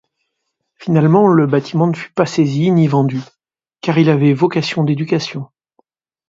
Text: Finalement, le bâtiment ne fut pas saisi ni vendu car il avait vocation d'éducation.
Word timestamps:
Finalement, 0.79 1.27
le 1.27 1.45
bâtiment 1.45 1.85
ne 1.85 1.93
fut 1.93 2.11
pas 2.11 2.25
saisi 2.25 2.71
ni 2.71 2.87
vendu 2.87 3.19
car 3.81 3.99
il 3.99 4.09
avait 4.09 4.33
vocation 4.33 4.83
d'éducation. 4.83 5.47